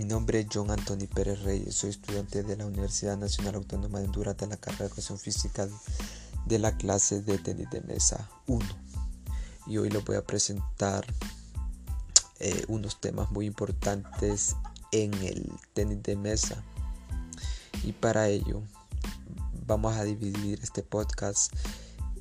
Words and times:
Mi 0.00 0.06
nombre 0.06 0.40
es 0.40 0.46
John 0.50 0.70
Anthony 0.70 1.06
Pérez 1.14 1.42
Reyes, 1.42 1.74
soy 1.74 1.90
estudiante 1.90 2.42
de 2.42 2.56
la 2.56 2.64
Universidad 2.64 3.18
Nacional 3.18 3.56
Autónoma 3.56 3.98
de 3.98 4.06
Honduras 4.06 4.34
de 4.38 4.46
la 4.46 4.56
carrera 4.56 4.84
de 4.84 4.86
Educación 4.86 5.18
Física 5.18 5.68
de 6.46 6.58
la 6.58 6.74
clase 6.78 7.20
de 7.20 7.36
tenis 7.36 7.68
de 7.68 7.82
mesa 7.82 8.30
1. 8.46 8.64
Y 9.66 9.76
hoy 9.76 9.90
les 9.90 10.02
voy 10.02 10.16
a 10.16 10.24
presentar 10.24 11.04
eh, 12.38 12.64
unos 12.68 12.98
temas 12.98 13.30
muy 13.30 13.44
importantes 13.44 14.56
en 14.90 15.12
el 15.22 15.52
tenis 15.74 16.02
de 16.02 16.16
mesa. 16.16 16.64
Y 17.84 17.92
para 17.92 18.28
ello 18.28 18.62
vamos 19.66 19.96
a 19.96 20.04
dividir 20.04 20.60
este 20.62 20.82
podcast 20.82 21.52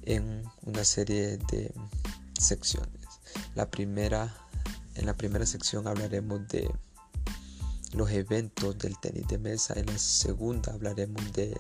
en 0.02 0.44
una 0.64 0.84
serie 0.84 1.38
de 1.38 1.74
secciones. 2.38 3.08
La 3.56 3.72
primera, 3.72 4.36
en 4.96 5.06
la 5.06 5.16
primera 5.16 5.46
sección 5.46 5.88
hablaremos 5.88 6.46
de 6.50 6.70
los 7.94 8.10
eventos 8.12 8.78
del 8.78 8.98
tenis 9.00 9.28
de 9.28 9.38
mesa. 9.38 9.74
En 9.76 9.88
la 9.88 9.98
segunda 9.98 10.74
hablaremos 10.74 11.32
de 11.34 11.60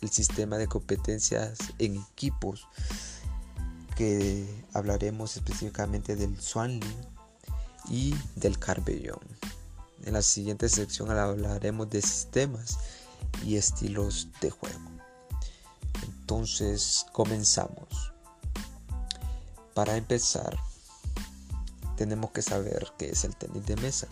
el 0.00 0.10
sistema 0.10 0.56
de 0.56 0.66
competencias 0.66 1.58
en 1.78 1.96
equipos 1.96 2.66
que 3.96 4.64
hablaremos 4.72 5.36
específicamente 5.36 6.16
del 6.16 6.40
Swanling 6.40 6.82
y 7.90 8.14
del 8.36 8.58
Carbellón. 8.58 9.20
En 10.04 10.14
la 10.14 10.22
siguiente 10.22 10.68
sección 10.68 11.10
hablaremos 11.10 11.90
de 11.90 12.00
sistemas 12.00 12.78
y 13.44 13.56
estilos 13.56 14.28
de 14.40 14.50
juego. 14.50 14.80
Entonces 16.02 17.04
comenzamos. 17.12 18.12
Para 19.74 19.96
empezar, 19.96 20.58
tenemos 21.96 22.30
que 22.30 22.40
saber 22.40 22.86
qué 22.98 23.10
es 23.10 23.24
el 23.24 23.36
tenis 23.36 23.66
de 23.66 23.76
mesa. 23.76 24.08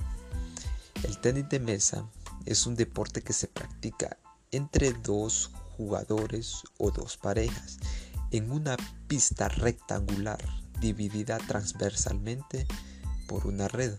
El 1.05 1.19
tenis 1.19 1.49
de 1.49 1.61
mesa 1.61 2.05
es 2.45 2.67
un 2.67 2.75
deporte 2.75 3.23
que 3.23 3.33
se 3.33 3.47
practica 3.47 4.17
entre 4.51 4.93
dos 4.93 5.53
jugadores 5.77 6.65
o 6.77 6.91
dos 6.91 7.17
parejas 7.17 7.79
en 8.33 8.51
una 8.51 8.77
pista 9.07 9.49
rectangular 9.49 10.45
dividida 10.81 11.39
transversalmente 11.39 12.67
por 13.29 13.47
una 13.47 13.69
red. 13.69 13.97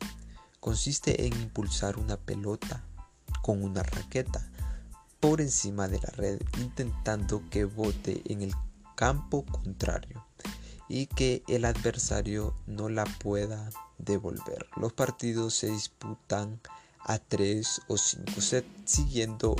Consiste 0.59 1.25
en 1.25 1.33
impulsar 1.33 1.97
una 1.97 2.17
pelota 2.17 2.83
con 3.41 3.63
una 3.63 3.81
raqueta 3.81 4.45
por 5.21 5.39
encima 5.39 5.87
de 5.87 5.99
la 5.99 6.09
red 6.09 6.41
intentando 6.59 7.43
que 7.49 7.63
bote 7.63 8.21
en 8.25 8.41
el 8.41 8.53
campo 8.95 9.45
contrario 9.45 10.25
y 10.89 11.05
que 11.07 11.43
el 11.47 11.63
adversario 11.63 12.55
no 12.67 12.89
la 12.89 13.05
pueda 13.05 13.69
devolver. 13.97 14.67
Los 14.75 14.91
partidos 14.93 15.53
se 15.53 15.67
disputan 15.67 16.59
a 17.01 17.19
3 17.19 17.81
o 17.87 17.97
5 17.97 18.41
sets 18.41 18.67
siguiendo 18.85 19.55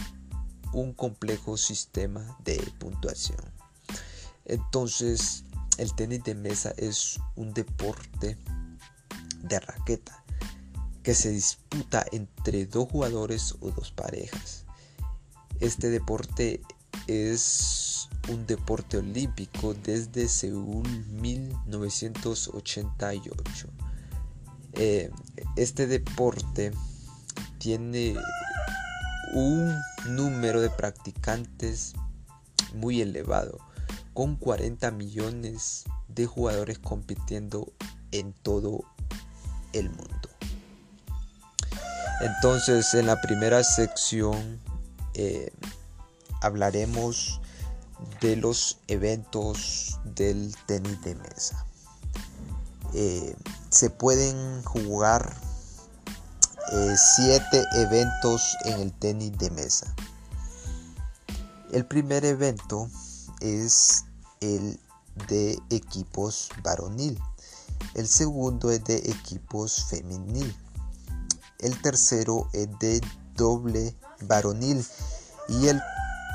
un 0.74 0.94
complejo 0.94 1.58
sistema 1.58 2.38
de 2.44 2.58
puntuación. 2.80 3.40
Entonces, 4.46 5.44
el 5.78 5.94
tenis 5.96 6.24
de 6.24 6.36
mesa 6.36 6.74
es 6.78 7.20
un 7.36 7.54
deporte 7.54 8.38
de 9.44 9.60
raqueta 9.60 10.24
que 11.04 11.14
se 11.16 11.32
disputa 11.32 12.06
entre 12.12 12.66
dos 12.66 12.90
jugadores 12.90 13.56
o 13.62 13.72
dos 13.72 13.92
parejas. 13.92 14.66
Este 15.60 15.90
deporte 15.90 16.62
es 17.08 18.10
un 18.30 18.46
deporte 18.46 18.98
olímpico 18.98 19.74
desde 19.74 20.28
Seúl 20.28 20.86
1988. 21.22 23.68
Eh, 24.74 25.10
este 25.56 25.88
deporte 25.88 26.74
tiene 27.60 28.18
un 29.34 29.78
número 30.08 30.62
de 30.62 30.70
practicantes 30.70 31.94
muy 32.74 33.02
elevado, 33.02 33.60
con 34.14 34.36
40 34.36 34.92
millones 34.92 35.86
de 36.08 36.26
jugadores 36.26 36.80
compitiendo 36.80 37.72
en 38.12 38.34
todo 38.34 38.84
el 39.74 39.90
mundo. 39.90 40.30
Entonces, 42.22 42.94
en 42.96 43.06
la 43.06 43.22
primera 43.22 43.64
sección 43.64 44.60
eh, 45.14 45.52
hablaremos 46.42 47.40
de 48.22 48.36
los 48.36 48.80
eventos 48.88 50.00
del 50.04 50.56
tenis 50.66 51.02
de 51.02 51.16
mesa. 51.16 51.66
Eh, 52.94 53.36
se 53.70 53.90
pueden 53.90 54.64
jugar 54.64 55.34
siete 56.96 57.66
eventos 57.76 58.56
en 58.66 58.80
el 58.80 58.94
tenis 58.94 59.38
de 59.38 59.50
mesa. 59.52 59.94
El 61.72 61.86
primer 61.86 62.26
evento 62.26 62.90
es 63.42 64.06
el 64.42 64.80
de 65.28 65.60
equipos 65.70 66.50
varonil. 66.64 67.20
El 67.96 68.08
segundo 68.08 68.72
es 68.72 68.84
de 68.84 68.98
equipos 68.98 69.86
femenil. 69.86 70.56
El 71.60 71.82
tercero 71.82 72.50
es 72.54 72.68
de 72.80 73.02
doble 73.36 73.96
varonil. 74.22 74.86
Y 75.48 75.68
el 75.68 75.82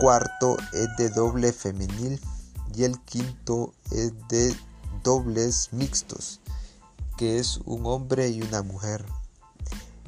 cuarto 0.00 0.56
es 0.72 0.88
de 0.98 1.10
doble 1.10 1.52
femenil. 1.52 2.20
Y 2.74 2.84
el 2.84 3.00
quinto 3.02 3.72
es 3.90 4.12
de 4.28 4.56
dobles 5.04 5.68
mixtos, 5.72 6.40
que 7.16 7.38
es 7.38 7.58
un 7.66 7.86
hombre 7.86 8.28
y 8.30 8.42
una 8.42 8.62
mujer. 8.62 9.04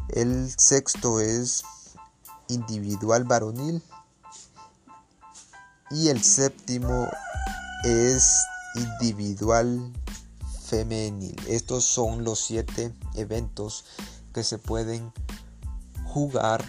El 0.09 0.53
sexto 0.57 1.21
es 1.21 1.65
individual 2.49 3.25
varonil. 3.25 3.83
Y 5.91 6.09
el 6.09 6.23
séptimo 6.23 7.09
es 7.85 8.45
individual 8.75 9.93
femenil. 10.65 11.41
Estos 11.49 11.85
son 11.85 12.25
los 12.25 12.41
siete 12.41 12.95
eventos 13.15 13.85
que 14.35 14.43
se 14.43 14.59
pueden 14.59 15.13
jugar 16.05 16.65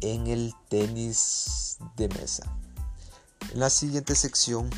en 0.00 0.26
el 0.26 0.54
tenis 0.68 1.78
de 1.96 2.08
mesa. 2.08 2.44
En 3.52 3.60
la 3.60 3.70
siguiente 3.70 4.14
sección 4.14 4.68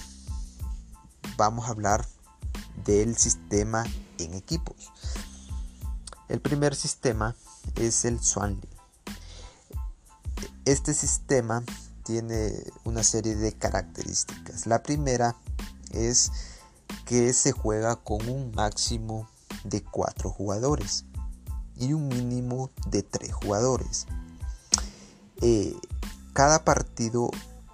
vamos 1.36 1.66
a 1.66 1.70
hablar 1.70 2.06
del 2.84 3.16
sistema 3.16 3.84
en 4.18 4.34
equipos. 4.34 4.92
El 6.28 6.40
primer 6.40 6.74
sistema 6.74 7.34
es 7.76 8.04
el 8.04 8.20
Swanley. 8.20 8.68
Este 10.64 10.92
sistema 10.92 11.62
tiene 12.04 12.52
una 12.84 13.02
serie 13.02 13.34
de 13.34 13.52
características. 13.52 14.66
La 14.66 14.82
primera 14.82 15.36
es 15.90 16.30
que 17.06 17.32
se 17.32 17.52
juega 17.52 17.96
con 17.96 18.28
un 18.28 18.52
máximo 18.54 19.28
de 19.64 19.82
4 19.82 20.30
jugadores 20.30 21.06
y 21.76 21.92
un 21.94 22.08
mínimo 22.08 22.70
de 22.88 23.02
3 23.02 23.32
jugadores. 23.32 24.06
Eh, 25.40 25.74
cada 26.34 26.64
partido 26.64 27.30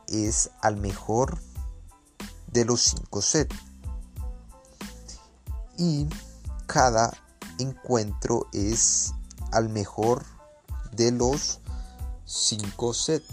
es 0.09 0.50
al 0.60 0.76
mejor 0.76 1.38
de 2.53 2.65
los 2.65 2.82
5 2.82 3.22
sets 3.22 3.56
y 5.76 6.06
cada 6.66 7.12
encuentro 7.59 8.48
es 8.53 9.12
al 9.53 9.69
mejor 9.69 10.25
de 10.92 11.12
los 11.12 11.60
5 12.25 12.94
sets. 12.94 13.26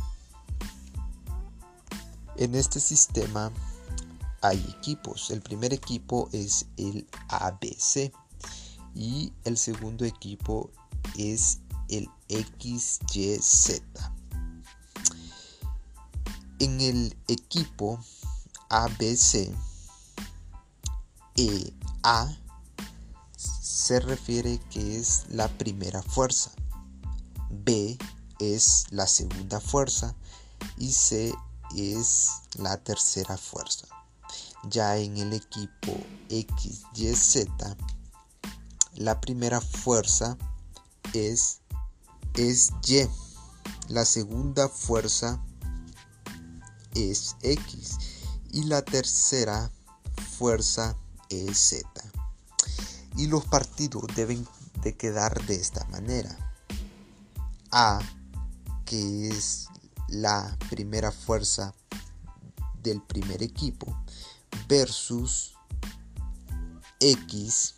En 2.37 2.55
este 2.55 2.79
sistema 2.79 3.51
hay 4.41 4.57
equipos. 4.77 5.31
El 5.31 5.41
primer 5.41 5.73
equipo 5.73 6.29
es 6.31 6.65
el 6.77 7.07
ABC 7.29 8.11
y 8.95 9.33
el 9.43 9.57
segundo 9.57 10.05
equipo 10.05 10.71
es 11.17 11.59
el 11.89 12.09
XYZ. 12.29 13.81
En 16.59 16.81
el 16.81 17.17
equipo 17.27 17.99
ABC, 18.69 19.51
e, 21.35 21.73
A 22.03 22.35
se 23.81 23.99
refiere 23.99 24.59
que 24.69 24.99
es 24.99 25.25
la 25.29 25.47
primera 25.47 26.03
fuerza, 26.03 26.51
B 27.49 27.97
es 28.39 28.85
la 28.91 29.07
segunda 29.07 29.59
fuerza 29.59 30.15
y 30.77 30.91
C 30.91 31.33
es 31.75 32.29
la 32.59 32.77
tercera 32.77 33.37
fuerza. 33.37 33.87
Ya 34.69 34.97
en 34.97 35.17
el 35.17 35.33
equipo 35.33 35.97
XYZ, 36.29 37.47
la 38.93 39.19
primera 39.19 39.59
fuerza 39.59 40.37
es, 41.13 41.61
es 42.35 42.71
Y, 42.85 43.09
la 43.87 44.05
segunda 44.05 44.69
fuerza 44.69 45.43
es 46.93 47.35
X 47.41 47.97
y 48.51 48.63
la 48.65 48.83
tercera 48.83 49.71
fuerza 50.37 50.95
es 51.29 51.57
Z 51.57 52.20
y 53.15 53.27
los 53.27 53.45
partidos 53.45 54.03
deben 54.15 54.47
de 54.81 54.95
quedar 54.95 55.45
de 55.45 55.55
esta 55.55 55.85
manera. 55.85 56.35
A, 57.71 57.99
que 58.85 59.29
es 59.29 59.67
la 60.07 60.57
primera 60.69 61.11
fuerza 61.11 61.73
del 62.81 63.01
primer 63.01 63.43
equipo, 63.43 63.95
versus 64.67 65.53
X, 66.99 67.75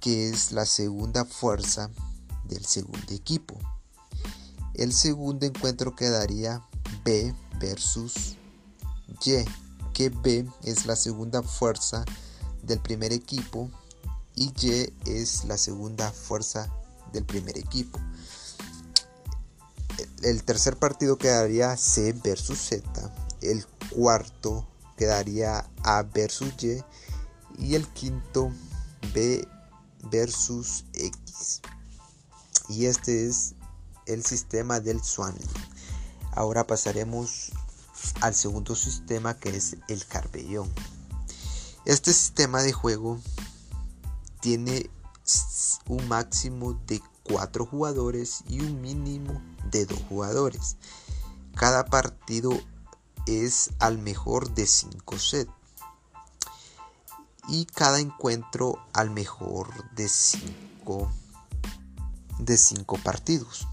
que 0.00 0.30
es 0.30 0.52
la 0.52 0.66
segunda 0.66 1.24
fuerza 1.24 1.90
del 2.44 2.64
segundo 2.64 3.12
equipo. 3.12 3.58
El 4.74 4.92
segundo 4.92 5.46
encuentro 5.46 5.94
quedaría 5.94 6.62
B 7.04 7.34
versus 7.58 8.36
Y, 9.24 9.44
que 9.92 10.08
B 10.08 10.48
es 10.62 10.86
la 10.86 10.96
segunda 10.96 11.42
fuerza 11.42 12.04
del 12.62 12.80
primer 12.80 13.12
equipo 13.12 13.70
y 14.34 14.52
Y 14.60 14.92
es 15.06 15.44
la 15.44 15.58
segunda 15.58 16.10
fuerza 16.12 16.72
del 17.12 17.24
primer 17.24 17.58
equipo. 17.58 17.98
El 20.22 20.44
tercer 20.44 20.76
partido 20.76 21.18
quedaría 21.18 21.76
C 21.76 22.12
versus 22.24 22.58
Z. 22.58 23.12
El 23.42 23.66
cuarto 23.90 24.66
quedaría 24.96 25.68
A 25.82 26.02
versus 26.02 26.54
Y. 26.62 26.82
Y 27.58 27.74
el 27.74 27.86
quinto 27.88 28.50
B 29.14 29.46
versus 30.10 30.84
X. 30.94 31.60
Y 32.68 32.86
este 32.86 33.26
es 33.26 33.54
el 34.06 34.24
sistema 34.24 34.80
del 34.80 35.02
Swan. 35.02 35.36
Ahora 36.32 36.66
pasaremos 36.66 37.50
al 38.20 38.34
segundo 38.34 38.74
sistema 38.74 39.36
que 39.36 39.56
es 39.56 39.76
el 39.88 40.06
Carbellón. 40.06 40.70
Este 41.86 42.12
sistema 42.12 42.62
de 42.62 42.72
juego 42.72 43.18
tiene 44.40 44.90
un 45.86 46.08
máximo 46.08 46.74
de 46.86 47.00
4 47.24 47.64
jugadores 47.64 48.44
y 48.48 48.60
un 48.60 48.80
mínimo 48.80 49.40
de 49.70 49.86
2 49.86 49.98
jugadores. 50.08 50.76
Cada 51.54 51.86
partido 51.86 52.50
es 53.26 53.70
al 53.78 53.98
mejor 53.98 54.54
de 54.54 54.66
5 54.66 55.18
sets 55.18 55.50
y 57.48 57.64
cada 57.64 57.98
encuentro 57.98 58.78
al 58.92 59.10
mejor 59.10 59.68
de 59.94 60.08
5 60.08 61.10
de 62.38 62.56
5 62.58 62.98
partidos. 62.98 63.66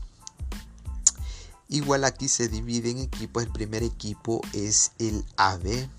Igual 1.69 2.05
aquí 2.05 2.29
se 2.29 2.47
divide 2.47 2.91
en 2.91 2.99
equipos. 2.99 3.43
El 3.43 3.51
primer 3.51 3.83
equipo 3.83 4.41
es 4.53 4.93
el 4.97 5.25
AB 5.35 5.89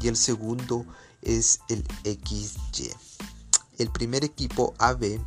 y 0.00 0.08
el 0.08 0.16
segundo 0.16 0.84
es 0.84 1.11
el 1.22 1.84
XY. 2.04 2.92
El 3.78 3.90
primer 3.90 4.24
equipo 4.24 4.74
AB, 4.78 5.20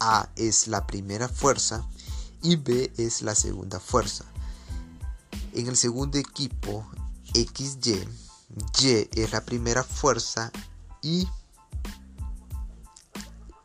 A 0.00 0.28
es 0.36 0.66
la 0.66 0.86
primera 0.86 1.28
fuerza 1.28 1.86
y 2.42 2.56
B 2.56 2.92
es 2.96 3.22
la 3.22 3.34
segunda 3.34 3.78
fuerza. 3.78 4.24
En 5.52 5.68
el 5.68 5.76
segundo 5.76 6.18
equipo 6.18 6.86
XY, 7.34 8.08
Y 8.80 9.08
es 9.12 9.32
la 9.32 9.44
primera 9.44 9.82
fuerza 9.82 10.50
y 11.00 11.28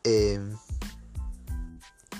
eh, 0.04 0.40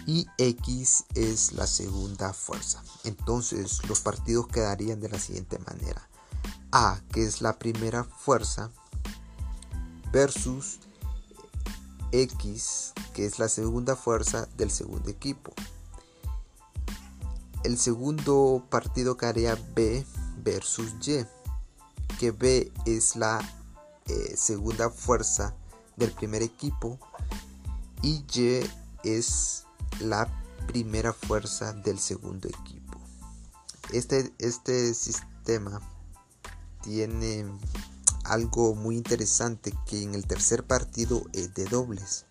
y 0.07 0.27
X 0.39 1.05
es 1.15 1.53
la 1.53 1.67
segunda 1.67 2.33
fuerza. 2.33 2.83
Entonces 3.05 3.87
los 3.89 4.01
partidos 4.01 4.49
quedarían 4.49 5.01
de 5.01 5.11
la 5.11 5.19
siguiente 5.19 5.59
manera. 5.59 6.09
A, 6.73 7.01
que 7.13 7.25
es 7.25 7.43
la 7.43 7.59
primera 7.59 8.05
fuerza, 8.05 8.71
versus 10.13 10.81
X, 12.13 12.93
que 13.15 13.27
es 13.27 13.39
la 13.39 13.49
segunda 13.49 13.97
fuerza 13.97 14.49
del 14.57 14.71
segundo 14.71 15.11
equipo. 15.11 15.53
El 17.65 17.79
segundo 17.79 18.65
partido 18.71 19.17
quedaría 19.17 19.59
B 19.75 20.07
versus 20.43 20.95
Y, 21.07 21.27
que 22.19 22.31
B 22.31 22.73
es 22.87 23.17
la 23.17 23.41
eh, 24.07 24.35
segunda 24.37 24.91
fuerza 24.91 25.55
del 25.97 26.13
primer 26.13 26.43
equipo 26.43 26.99
y 28.03 28.25
Y 28.33 28.61
es 29.03 29.65
la 30.01 30.29
primera 30.67 31.13
fuerza 31.13 31.73
del 31.73 31.99
segundo 31.99 32.49
equipo. 32.49 32.99
Este, 33.93 34.33
este 34.39 34.95
sistema 34.95 35.81
tiene 36.83 37.47
algo 38.29 38.75
muy 38.75 38.97
interesante 38.97 39.73
que 39.87 40.03
en 40.03 40.15
el 40.15 40.27
tercer 40.27 40.65
partido 40.65 41.25
es 41.33 41.55
de 41.55 41.65
dobles. 41.65 42.27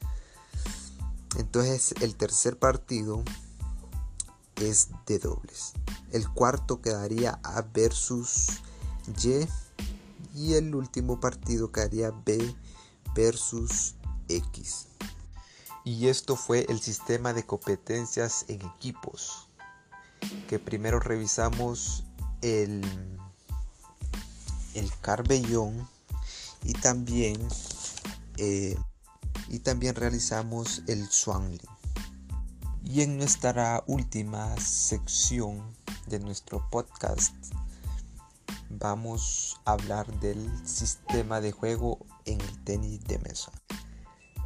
Entonces 1.37 1.93
el 2.01 2.15
tercer 2.15 2.57
partido 2.57 3.23
es 4.55 4.89
de 5.05 5.19
dobles. 5.19 5.73
El 6.11 6.27
cuarto 6.29 6.81
quedaría 6.81 7.39
A 7.43 7.61
versus 7.61 8.47
Y 9.07 9.47
y 10.33 10.53
el 10.53 10.75
último 10.75 11.19
partido 11.19 11.71
quedaría 11.71 12.11
B 12.11 12.55
versus 13.15 13.95
X. 14.29 14.87
Y 15.83 16.07
esto 16.07 16.35
fue 16.35 16.65
el 16.69 16.79
sistema 16.79 17.33
de 17.33 17.45
competencias 17.45 18.45
en 18.47 18.61
equipos. 18.61 19.47
Que 20.47 20.59
primero 20.59 20.99
revisamos 20.99 22.03
el, 22.41 22.81
el 24.77 24.91
Carbellón 25.01 25.87
y 26.63 26.73
también, 26.73 27.35
eh, 28.37 28.77
y 29.49 29.59
también 29.59 29.95
realizamos 29.95 30.83
el 30.87 31.07
Swanling. 31.09 31.59
Y 32.83 33.01
en 33.01 33.17
nuestra 33.17 33.83
última 33.87 34.55
sección 34.57 35.61
de 36.07 36.19
nuestro 36.19 36.69
podcast 36.69 37.33
vamos 38.69 39.59
a 39.65 39.73
hablar 39.73 40.07
del 40.19 40.49
sistema 40.65 41.41
de 41.41 41.51
juego 41.51 41.99
en 42.25 42.39
el 42.39 42.63
tenis 42.63 43.03
de 43.05 43.19
mesa. 43.19 43.51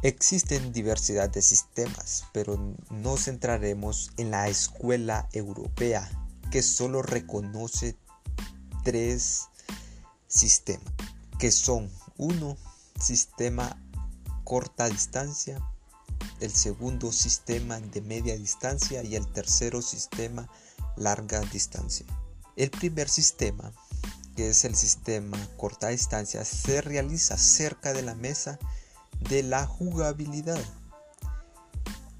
Existen 0.02 0.72
diversidad 0.72 1.30
de 1.30 1.42
sistemas, 1.42 2.24
pero 2.32 2.76
nos 2.90 3.24
centraremos 3.24 4.10
en 4.16 4.32
la 4.32 4.48
escuela 4.48 5.28
europea, 5.32 6.10
que 6.50 6.62
solo 6.62 7.02
reconoce 7.02 7.96
tres 8.82 9.48
sistemas, 10.32 10.92
que 11.38 11.52
son 11.52 11.90
uno, 12.16 12.56
sistema 12.98 13.76
corta 14.44 14.88
distancia, 14.88 15.60
el 16.40 16.52
segundo 16.52 17.12
sistema 17.12 17.78
de 17.78 18.00
media 18.00 18.36
distancia 18.36 19.02
y 19.02 19.16
el 19.16 19.26
tercero 19.32 19.82
sistema 19.82 20.48
larga 20.96 21.40
distancia. 21.40 22.06
El 22.56 22.70
primer 22.70 23.08
sistema, 23.08 23.72
que 24.36 24.50
es 24.50 24.64
el 24.64 24.74
sistema 24.74 25.38
corta 25.56 25.88
distancia, 25.88 26.44
se 26.44 26.80
realiza 26.80 27.36
cerca 27.36 27.92
de 27.92 28.02
la 28.02 28.14
mesa 28.14 28.58
de 29.28 29.42
la 29.42 29.66
jugabilidad. 29.66 30.62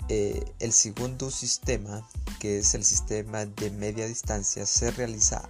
Eh, 0.08 0.44
el 0.58 0.72
segundo 0.72 1.30
sistema, 1.30 2.06
que 2.38 2.58
es 2.58 2.74
el 2.74 2.84
sistema 2.84 3.46
de 3.46 3.70
media 3.70 4.06
distancia, 4.06 4.66
se 4.66 4.90
realiza 4.90 5.48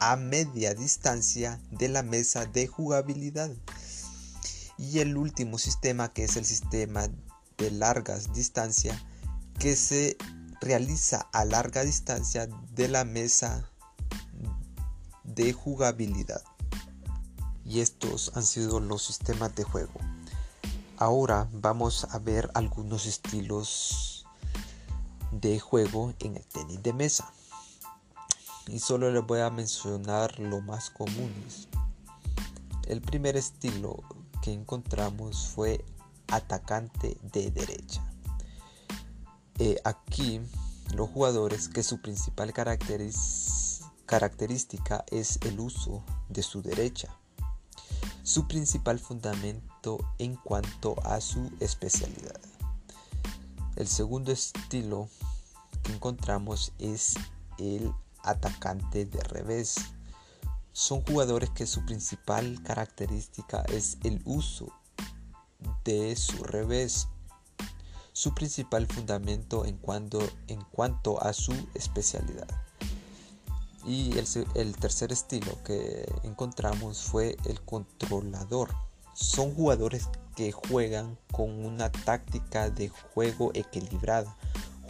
a 0.00 0.16
media 0.16 0.74
distancia 0.74 1.60
de 1.70 1.88
la 1.88 2.02
mesa 2.02 2.46
de 2.46 2.66
jugabilidad. 2.66 3.50
Y 4.78 5.00
el 5.00 5.16
último 5.16 5.58
sistema, 5.58 6.12
que 6.12 6.24
es 6.24 6.36
el 6.36 6.46
sistema 6.46 7.08
de 7.58 7.70
largas 7.70 8.32
distancia, 8.32 8.98
que 9.58 9.76
se 9.76 10.16
realiza 10.60 11.28
a 11.32 11.44
larga 11.44 11.84
distancia 11.84 12.48
de 12.74 12.88
la 12.88 13.04
mesa 13.04 13.70
de 15.22 15.52
jugabilidad. 15.52 16.42
Y 17.64 17.80
estos 17.80 18.32
han 18.34 18.44
sido 18.44 18.80
los 18.80 19.04
sistemas 19.04 19.54
de 19.54 19.64
juego. 19.64 20.00
Ahora 20.96 21.48
vamos 21.52 22.06
a 22.10 22.18
ver 22.18 22.50
algunos 22.54 23.06
estilos 23.06 24.26
de 25.30 25.60
juego 25.60 26.14
en 26.18 26.36
el 26.36 26.44
tenis 26.46 26.82
de 26.82 26.92
mesa. 26.92 27.32
Y 28.72 28.78
solo 28.78 29.10
les 29.10 29.26
voy 29.26 29.40
a 29.40 29.50
mencionar 29.50 30.38
lo 30.38 30.60
más 30.60 30.90
comunes. 30.90 31.66
El 32.86 33.00
primer 33.00 33.36
estilo 33.36 33.96
que 34.42 34.52
encontramos 34.52 35.48
fue 35.48 35.84
atacante 36.28 37.18
de 37.32 37.50
derecha. 37.50 38.00
Eh, 39.58 39.80
aquí 39.84 40.40
los 40.94 41.10
jugadores 41.10 41.68
que 41.68 41.82
su 41.82 42.00
principal 42.00 42.52
característica 44.06 45.04
es 45.10 45.40
el 45.42 45.58
uso 45.58 46.04
de 46.28 46.44
su 46.44 46.62
derecha. 46.62 47.08
Su 48.22 48.46
principal 48.46 49.00
fundamento 49.00 49.98
en 50.18 50.36
cuanto 50.36 50.94
a 51.04 51.20
su 51.20 51.50
especialidad. 51.58 52.38
El 53.74 53.88
segundo 53.88 54.30
estilo 54.30 55.08
que 55.82 55.92
encontramos 55.92 56.72
es 56.78 57.16
el 57.58 57.92
atacante 58.22 59.06
de 59.06 59.20
revés. 59.20 59.76
Son 60.72 61.02
jugadores 61.02 61.50
que 61.50 61.66
su 61.66 61.84
principal 61.84 62.62
característica 62.62 63.62
es 63.68 63.98
el 64.04 64.22
uso 64.24 64.68
de 65.84 66.16
su 66.16 66.44
revés. 66.44 67.08
su 68.12 68.34
principal 68.34 68.86
fundamento 68.86 69.64
en, 69.64 69.80
en 70.48 70.64
cuanto 70.72 71.22
a 71.22 71.32
su 71.32 71.52
especialidad. 71.74 72.48
Y 73.86 74.12
el, 74.54 74.76
tercer 74.76 75.10
estilo 75.10 75.56
que 75.64 76.06
encontramos 76.22 77.02
fue 77.02 77.36
el 77.46 77.62
controlador. 77.62 78.74
Son 79.14 79.54
jugadores 79.54 80.08
que 80.36 80.52
juegan 80.52 81.18
con 81.32 81.64
una 81.64 81.90
táctica 81.90 82.68
de 82.68 82.88
juego 82.88 83.52
equilibrada. 83.54 84.36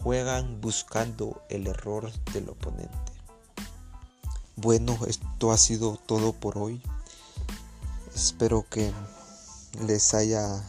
Juegan 0.03 0.59
buscando 0.59 1.41
el 1.49 1.67
error 1.67 2.11
del 2.33 2.49
oponente. 2.49 3.10
Bueno, 4.57 4.97
esto 5.07 5.51
ha 5.51 5.57
sido 5.57 5.97
todo 6.05 6.33
por 6.33 6.57
hoy. 6.57 6.83
Espero 8.13 8.65
que 8.69 8.91
les 9.85 10.13
haya 10.13 10.61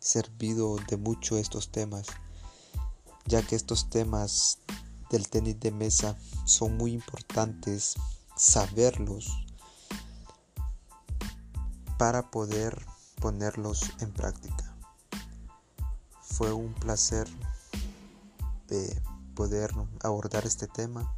servido 0.00 0.76
de 0.88 0.96
mucho 0.96 1.38
estos 1.38 1.70
temas, 1.70 2.08
ya 3.26 3.42
que 3.42 3.54
estos 3.54 3.88
temas 3.88 4.58
del 5.10 5.28
tenis 5.28 5.60
de 5.60 5.70
mesa 5.70 6.16
son 6.44 6.76
muy 6.76 6.92
importantes 6.92 7.94
saberlos 8.36 9.46
para 11.96 12.30
poder 12.30 12.84
ponerlos 13.20 13.82
en 14.00 14.12
práctica. 14.12 14.76
Fue 16.22 16.52
un 16.52 16.74
placer 16.74 17.28
de 18.66 19.00
poder 19.34 19.72
abordar 20.02 20.44
este 20.44 20.66
tema 20.66 21.17